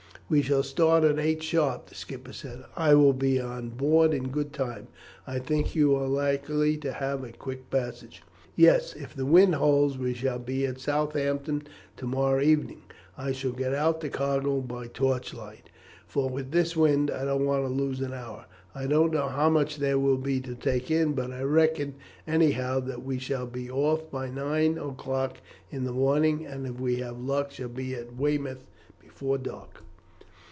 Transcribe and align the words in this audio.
"We 0.33 0.41
shall 0.41 0.63
start 0.63 1.03
at 1.03 1.19
eight 1.19 1.43
sharp," 1.43 1.89
the 1.89 1.95
skipper 1.95 2.31
said. 2.31 2.63
"I 2.77 2.93
will 2.93 3.11
be 3.11 3.37
on 3.37 3.67
board 3.71 4.13
in 4.13 4.29
good 4.29 4.53
time. 4.53 4.87
I 5.27 5.39
think 5.39 5.75
you 5.75 5.93
are 5.97 6.07
likely 6.07 6.77
to 6.77 6.93
have 6.93 7.25
a 7.25 7.33
quick 7.33 7.69
passage." 7.69 8.23
"Yes, 8.55 8.93
if 8.95 9.13
the 9.13 9.25
wind 9.25 9.55
holds 9.55 9.97
we 9.97 10.13
shall 10.13 10.39
be 10.39 10.65
at 10.65 10.79
Southampton 10.79 11.63
tomorrow 11.97 12.41
evening. 12.41 12.83
I 13.17 13.33
shall 13.33 13.51
get 13.51 13.73
out 13.75 13.99
the 13.99 14.07
cargo 14.07 14.61
by 14.61 14.87
torchlight, 14.87 15.69
for 16.07 16.29
with 16.29 16.51
this 16.51 16.77
wind 16.77 17.11
I 17.11 17.25
don't 17.25 17.45
want 17.45 17.65
to 17.67 17.73
lose 17.73 17.99
an 17.99 18.13
hour. 18.13 18.45
I 18.73 18.87
don't 18.87 19.11
know 19.11 19.27
how 19.27 19.49
much 19.49 19.75
there 19.79 19.99
will 19.99 20.15
be 20.15 20.39
to 20.39 20.55
take 20.55 20.89
in, 20.89 21.11
but 21.11 21.31
I 21.31 21.41
reckon 21.41 21.95
anyhow 22.25 22.79
that 22.79 23.03
we 23.03 23.19
shall 23.19 23.47
be 23.47 23.69
off 23.69 24.09
by 24.09 24.29
nine 24.29 24.77
o'clock 24.77 25.39
in 25.71 25.83
the 25.83 25.91
morning, 25.91 26.45
and 26.45 26.65
if 26.67 26.79
we 26.79 26.95
have 27.01 27.19
luck 27.19 27.51
shall 27.51 27.67
be 27.67 27.93
at 27.95 28.15
Weymouth 28.15 28.63
before 29.01 29.37
dark." 29.37 29.83